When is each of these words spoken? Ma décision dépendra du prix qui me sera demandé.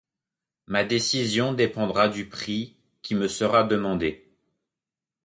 Ma 0.65 0.83
décision 0.83 1.53
dépendra 1.53 2.09
du 2.09 2.27
prix 2.27 2.75
qui 3.03 3.13
me 3.13 3.27
sera 3.27 3.63
demandé. 3.63 4.31